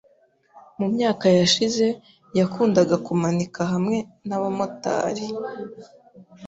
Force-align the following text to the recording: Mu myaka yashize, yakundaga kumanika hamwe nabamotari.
Mu 0.79 0.85
myaka 0.95 1.25
yashize, 1.39 1.87
yakundaga 2.39 2.95
kumanika 3.05 3.59
hamwe 3.71 3.97
nabamotari. 4.27 5.25